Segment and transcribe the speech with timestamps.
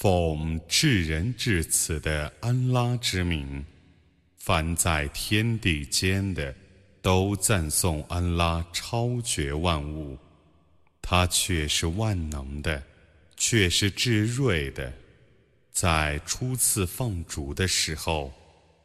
[0.00, 3.64] 奉至仁至慈的安拉之名，
[4.36, 6.54] 凡在天地间的
[7.02, 10.16] 都赞颂安拉超绝万物，
[11.02, 12.80] 他却是万能的，
[13.36, 14.92] 却是至睿的。
[15.72, 18.32] 在初次放逐的时候，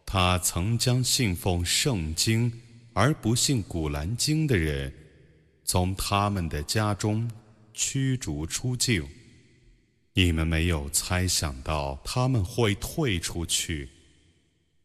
[0.07, 2.51] 他曾将信奉圣经
[2.93, 4.91] 而不信古兰经的人，
[5.63, 7.29] 从他们的家中
[7.71, 9.07] 驱逐出境。
[10.15, 13.89] 你们没有猜想到他们会退出去，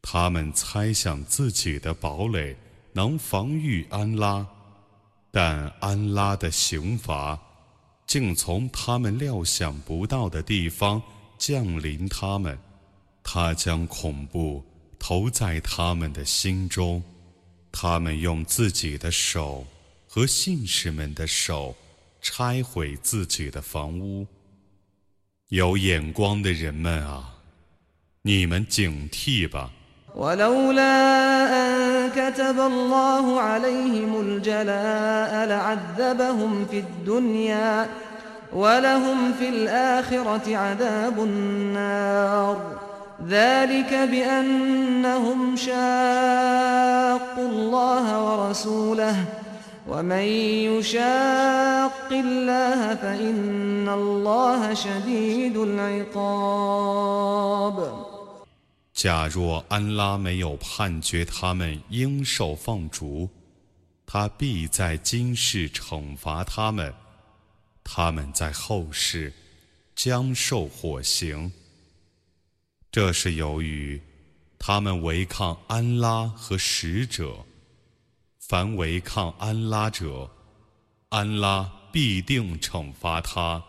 [0.01, 2.55] 他们猜想自己的堡垒
[2.93, 4.47] 能防御安拉，
[5.29, 7.39] 但安拉的刑罚
[8.07, 10.99] 竟从他们料想不到的地方
[11.37, 12.57] 降临他们，
[13.21, 14.65] 他将恐怖
[14.97, 17.03] 投在他们的心中，
[17.71, 19.63] 他们用自己的手
[20.07, 21.75] 和信士们的手
[22.19, 24.25] 拆毁自己的房屋。
[25.48, 27.34] 有眼光的人们啊，
[28.22, 29.70] 你们警惕吧。
[30.14, 30.86] ولولا
[31.50, 37.88] أن كتب الله عليهم الجلاء لعذبهم في الدنيا
[38.52, 42.78] ولهم في الآخرة عذاب النار
[43.26, 49.16] ذلك بأنهم شاقوا الله ورسوله
[58.93, 63.27] 假若安拉没有判决他们应受放逐，
[64.05, 66.93] 他必在今世惩罚他们，
[67.83, 69.33] 他们在后世
[69.95, 71.51] 将受火刑。
[72.91, 73.99] 这是由于
[74.59, 77.45] 他们违抗安拉和使者。
[78.48, 80.30] 凡违抗安拉者，
[81.08, 83.62] 安拉必定惩罚他，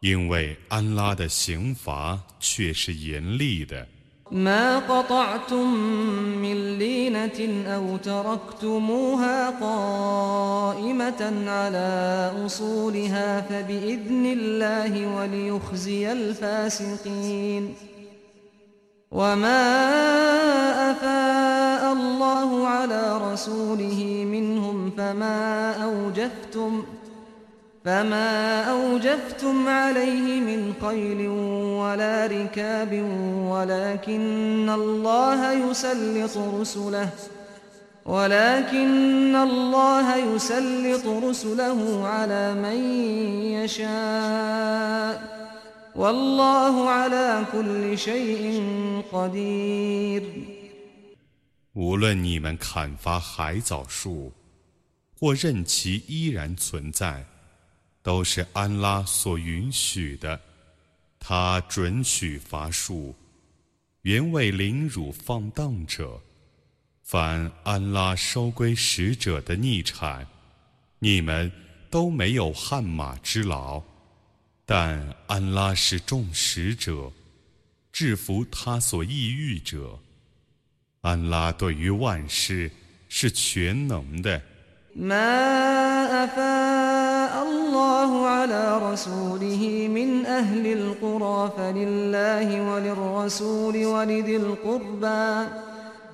[0.00, 3.86] 因为安拉的刑罚却是严厉的。
[19.12, 19.62] وما
[20.92, 26.83] أفاء الله على رسوله منهم فما أوجفتم
[27.85, 31.27] فما أوجفتم عليه من خيل
[31.81, 32.93] ولا ركاب
[33.49, 37.09] ولكن الله يسلط رسله
[38.05, 42.79] ولكن الله يسلط رسله على من
[43.63, 45.35] يشاء
[51.75, 54.31] 无论你们砍伐海藻树，
[55.13, 57.25] 或任其依然存在，
[58.01, 60.39] 都是安拉所允许的。
[61.19, 63.13] 他准许伐树，
[64.03, 66.21] 原为凌辱放荡者。
[67.03, 70.25] 凡安拉收归使者的逆产，
[70.99, 71.51] 你们
[71.89, 73.83] 都没有汗马之劳。
[74.65, 77.11] 但安拉是众使者，
[77.91, 79.99] 制服他所抑郁者。
[81.04, 82.70] 安拉对于万事
[83.08, 84.40] 是全能的。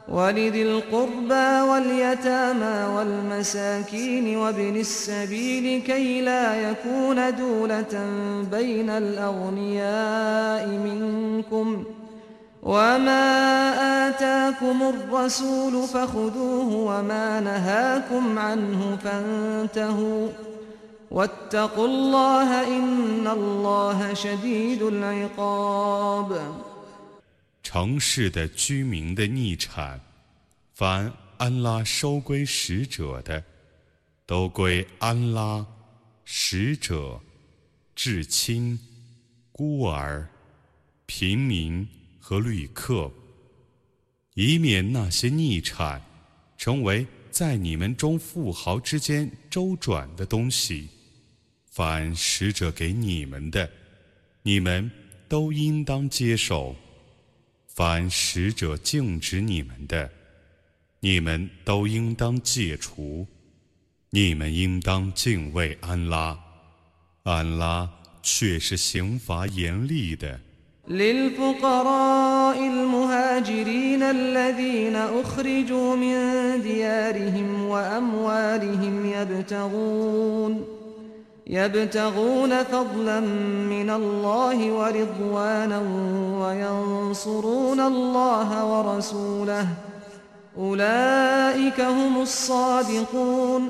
[0.09, 8.07] ولذي القربى واليتامى والمساكين وابن السبيل كي لا يكون دولة
[8.51, 11.85] بين الأغنياء منكم
[12.63, 20.29] وما آتاكم الرسول فخذوه وما نهاكم عنه فانتهوا
[21.11, 26.43] واتقوا الله إن الله شديد العقاب
[27.63, 30.01] 城市的居民的逆产，
[30.75, 33.43] 凡 安拉收归使者的，
[34.25, 35.65] 都归安拉；
[36.25, 37.21] 使者、
[37.95, 38.79] 至亲、
[39.53, 40.29] 孤儿、
[41.07, 41.87] 平民
[42.32, 43.12] 和旅客，
[44.36, 46.02] 以免那些逆产
[46.58, 50.88] 成为在你们中富豪之间周转的东西。
[51.66, 53.70] 凡使者给你们的，
[54.44, 54.90] 你们
[55.28, 56.74] 都应当接受；
[57.68, 60.10] 凡使者禁止你们的，
[61.02, 63.28] 你们都应当戒除，
[64.10, 66.40] 你们应当敬畏安拉，
[67.24, 67.92] 安拉
[68.24, 70.40] 却是刑罚严厉的。
[70.88, 76.16] للفقراء المهاجرين الذين أخرجوا من
[76.62, 80.82] ديارهم وأموالهم يبتغون
[81.48, 83.20] يبتغون فضلا
[83.70, 85.82] من الله ورضوانا
[86.42, 89.68] وينصرون الله ورسوله.
[90.58, 93.70] أولئك هم الصادقون.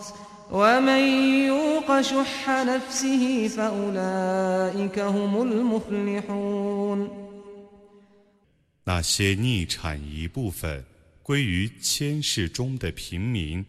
[0.50, 1.00] ومن
[1.46, 7.10] يوق شح نفسه فأولئك هم المفلحون
[8.84, 10.84] 那些逆产一部分
[11.22, 13.66] 归于千世中的平民，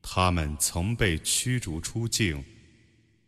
[0.00, 2.44] 他们曾被驱逐出境，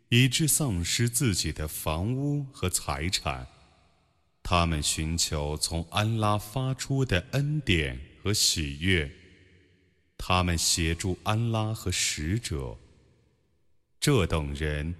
[0.08, 3.44] 以致丧失自己的房屋和财产。
[4.44, 9.10] 他们寻求从安拉发出的恩典和喜悦，
[10.17, 12.77] 他们协助安拉和使者。
[13.99, 14.95] 这等人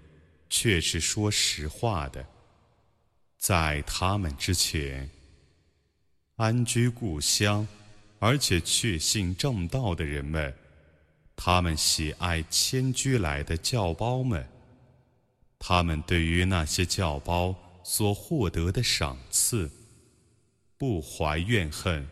[0.50, 2.26] 却是说实话的，
[3.38, 5.10] 在他们之前
[6.36, 7.68] 安居故乡。
[8.18, 10.56] 而且确信正道的人们，
[11.36, 14.48] 他们喜爱迁居来的教包们。
[15.60, 17.54] 他们对于那些教包
[17.84, 19.70] 所获得的赏赐，
[20.78, 22.08] 不怀怨恨。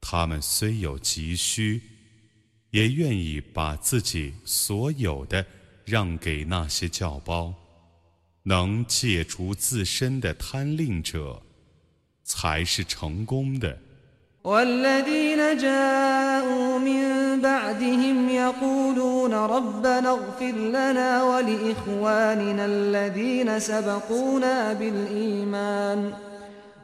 [0.00, 1.82] 他们虽有急需，
[2.70, 5.44] 也愿意把自己所有的
[5.84, 7.54] 让给那些教包。
[8.44, 11.42] 能戒除自身的贪吝者，
[12.24, 13.78] 才是成功的。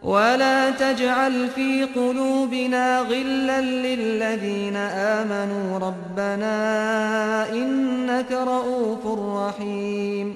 [0.03, 10.35] ولا تجعل في قلوبنا غلا للذين آمنوا ربنا إنك رؤوف رحيم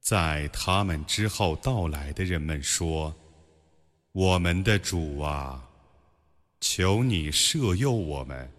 [0.00, 3.14] 在他们之后到来的人们说。
[4.12, 5.62] 我们的主啊，
[6.58, 8.50] 求你赦宥我们，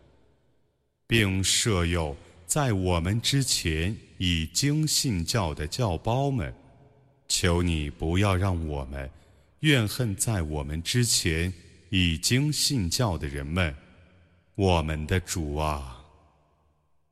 [1.08, 2.16] 并赦宥
[2.46, 6.54] 在我们之前已经信教的教包们。
[7.32, 9.10] 求你不要让我们
[9.60, 11.54] 怨恨在我们之前
[11.90, 13.74] 已经信教的人们。
[14.56, 16.04] 我们的主啊，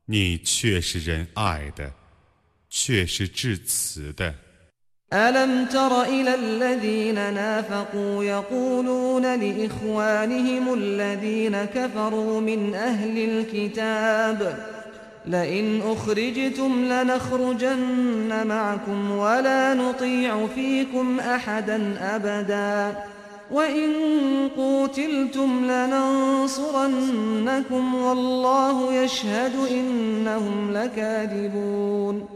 [0.06, 1.92] 你却是仁爱的，
[2.68, 4.34] 却是至慈的。
[5.12, 14.40] ألم تر إلى الذين نافقوا يقولون لإخوانهم الذين كفروا من أهل الكتاب
[15.25, 22.97] لئن أخرجتم لنخرجن معكم ولا نطيع فيكم أحدا أبدا.
[23.51, 23.91] وإن
[24.57, 26.75] قوتلتم لننصرنكم
[27.95, 32.30] والله يشهد إنهم لكاذبون.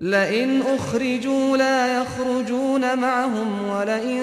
[0.00, 4.22] لئن أخرجوا لا يخرجون معهم ولئن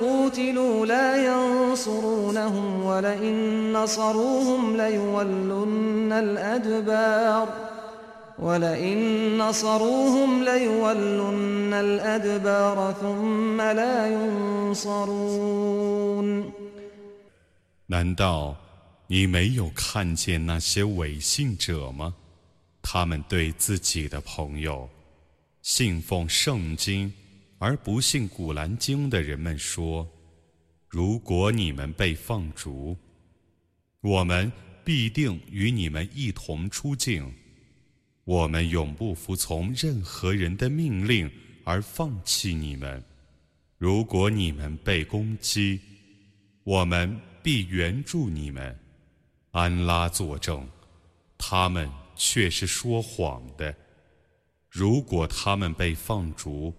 [0.00, 7.48] قوتلوا لا ينصرونهم ولئن نصروهم ليولن الأدبار
[8.38, 15.44] ولئن نصروهم ليولن الأدبار ثم لا ينصرون
[17.86, 18.56] 难道
[19.06, 22.14] 你没有看见那些伪信者吗？
[22.82, 24.88] 他们对自己的朋友。
[25.71, 27.13] 信奉圣经
[27.59, 30.05] 而不信古兰经的人们说
[30.89, 32.97] ：“如果你们被放逐，
[34.01, 34.51] 我们
[34.83, 37.31] 必定与你们一同出境。
[38.23, 41.29] 我们永不服从任何人的命令
[41.63, 43.01] 而放弃你们。
[43.77, 45.79] 如果你们被攻击，
[46.63, 48.75] 我们必援助你们。
[49.51, 50.67] 安拉作证，
[51.37, 53.73] 他。”们却是说谎的。
[54.68, 56.74] 如果他们被放逐，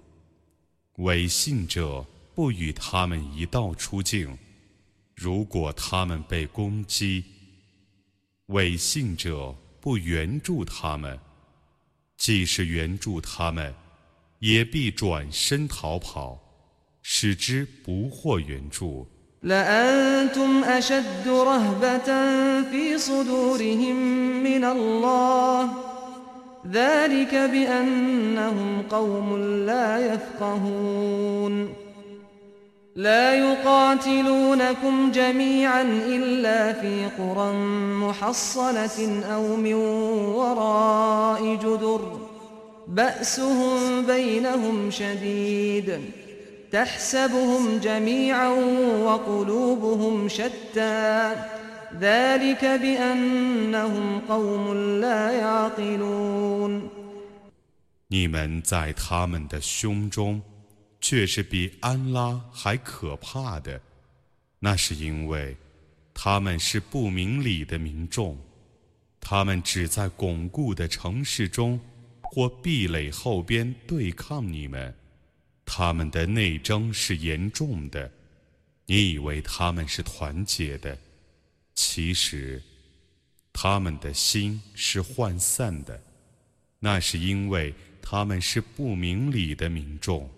[0.97, 4.37] 违信者不与他们一道出境；
[5.15, 7.23] 如果他们被攻击，
[8.47, 11.19] 违信者不援助他们，
[12.17, 13.73] 即使援助他们，
[14.39, 16.39] 也必转身逃跑，
[17.01, 19.07] 使之不获援助。
[19.43, 22.07] لأنتم أشد رهبة
[22.71, 23.95] في صدورهم
[24.43, 25.88] من الله
[26.66, 29.36] ذلك بأنهم قوم
[29.66, 31.74] لا يفقهون.
[32.96, 37.52] لا يقاتلونكم جميعا إلا في قرى
[37.94, 39.74] محصنة أو من
[40.34, 42.00] وراء جدر.
[42.88, 46.00] بأسهم بينهم شديد.
[46.72, 48.48] تحسبهم جميعا
[49.04, 51.32] وقلوبهم شتى.
[58.06, 60.40] 你们在他们的胸中
[61.00, 63.80] 却是比安拉还可怕的。
[64.60, 65.56] 那是因为
[66.14, 68.38] 他们是不明理的民众。
[69.20, 71.78] 他们只在巩固的城市中
[72.22, 74.94] 或壁垒后边对抗你们。
[75.64, 78.10] 他们的内争是严重的。
[78.86, 80.96] 你以为他们是团结的。
[81.79, 82.61] 其实
[83.53, 85.99] 他们的心是涣散的，
[86.79, 90.29] 那是因为他们是不明理的民众。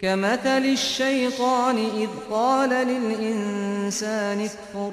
[0.00, 4.92] كمثل الشيطان إذ قال للإنسان اكفر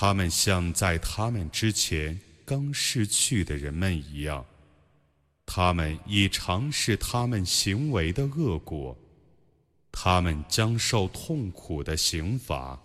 [0.00, 4.46] 他们像在他们之前刚逝去的人们一样，
[5.44, 8.96] 他们已尝试他们行为的恶果，
[9.90, 12.80] 他们将受痛苦的刑罚，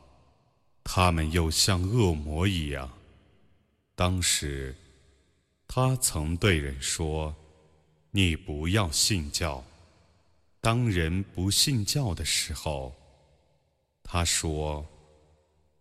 [0.84, 2.91] 他们又像恶魔一样。
[3.93, 4.75] 当时，
[5.67, 7.36] 他曾对人说
[8.10, 9.63] ：“你不要信教。”
[10.60, 12.91] 当人不信教的时候，
[14.01, 14.84] 他说：“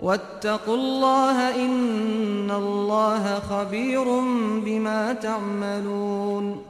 [0.00, 4.04] واتقوا الله إن الله خبير
[4.64, 6.62] بما تعملون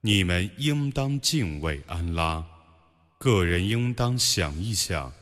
[0.00, 2.44] 你们应当敬畏安拉。
[3.18, 5.12] 个人应当想一想，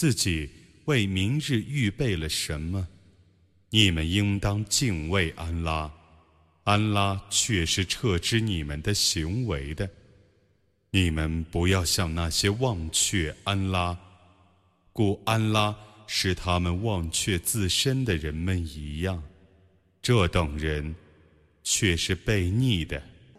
[0.00, 0.48] 自己
[0.86, 2.88] 为明日预备了什么。
[3.68, 5.92] 你们应当敬畏安拉，
[6.64, 9.90] 安拉却是撤知你们的行为的。
[10.90, 13.94] 你们不要像那些忘却安拉，
[14.90, 15.76] 故安拉。
[16.06, 19.22] 使他们忘却自身的人们一样，
[20.00, 20.94] 这等人
[21.62, 23.00] 却是被逆的。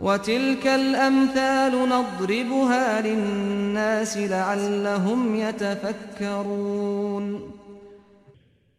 [0.00, 7.40] وتلك الأمثال نضربها للناس لعلهم يتفكرون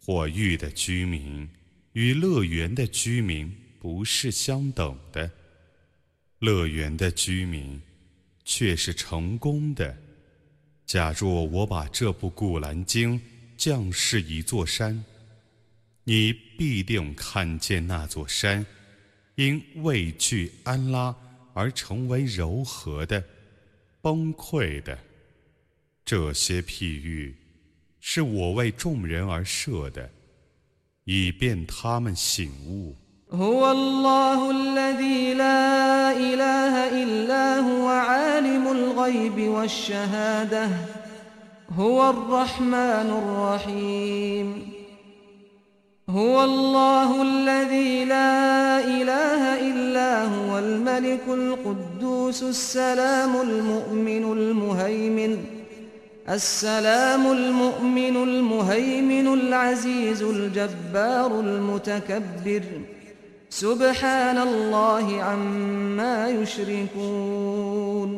[0.05, 1.47] 火域的居民
[1.93, 5.29] 与乐园的居民不是相等的，
[6.39, 7.81] 乐园的居民。
[8.47, 9.97] 却是成功的。
[10.85, 13.19] 假若我把这部《古兰经》
[13.57, 15.03] 降世一座山，
[16.03, 18.63] 你必定看见那座山
[19.39, 21.15] 因畏惧安拉
[21.53, 23.23] 而成为柔和的、
[24.01, 24.97] 崩溃的。
[26.03, 27.35] 这些譬喻
[27.99, 30.09] 是我为众人而设的，
[31.05, 32.95] 以便他们醒悟。
[33.31, 36.73] هو الله الذي لا إله
[37.03, 40.69] إلا هو عالم الغيب والشهادة
[41.75, 44.68] هو الرحمن الرحيم
[46.10, 55.38] هو الله الذي لا إله إلا هو الملك القدوس السلام المؤمن المهيمن
[56.28, 62.62] السلام المؤمن المهيمن العزيز الجبار المتكبر.
[63.50, 68.10] سبحان الله عما يشركون.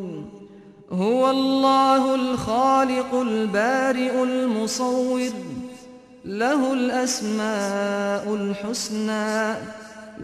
[0.92, 5.30] هو الله الخالق البارئ المصور.
[6.25, 9.55] له الأسماء الحسنى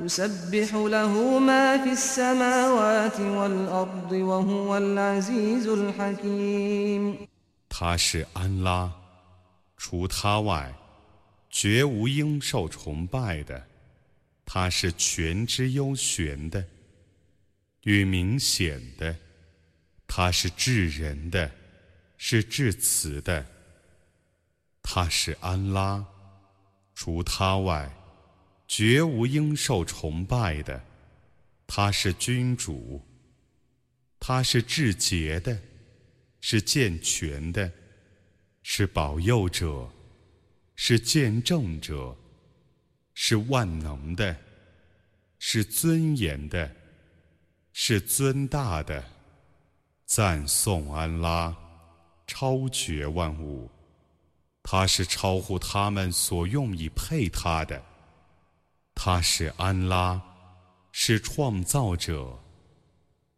[0.03, 7.27] يسبح له ما في السماوات والأرض وهو العزيز الحكيم
[7.69, 8.91] 他是安拉，
[9.77, 10.73] 除他外，
[11.49, 13.63] 绝无应受崇拜的。
[14.45, 16.63] 他是全知幽玄的，
[17.83, 19.15] 与明显的。
[20.05, 21.49] 他是至仁的，
[22.17, 23.43] 是至慈的。
[24.90, 26.02] 他是安拉，
[26.94, 27.94] 除他外，
[28.66, 30.82] 绝无应受崇拜的。
[31.66, 33.02] 他是君主，
[34.18, 35.60] 他是至洁的。
[36.40, 37.70] 是健全的，
[38.62, 39.86] 是保佑者，
[40.74, 42.16] 是见证者，
[43.12, 44.34] 是万能的，
[45.38, 46.74] 是尊严的，
[47.74, 49.04] 是尊大的。
[50.06, 51.54] 赞颂安拉，
[52.26, 53.70] 超绝万物，
[54.70, 57.82] 他是超乎他们所用以配他的。
[58.94, 60.20] 他是安拉，
[60.92, 62.38] 是创造者，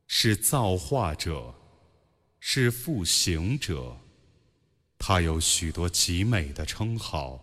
[0.09, 1.55] 是造化者。
[2.40, 3.96] 是复行者，
[4.98, 7.38] 他有许多极美的称号，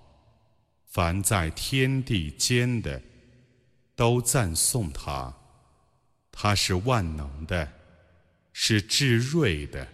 [0.87, 3.01] 凡在天地间的
[3.95, 5.33] 都赞颂他。
[6.29, 7.71] 他是万能的，
[8.51, 9.87] 是至睿的。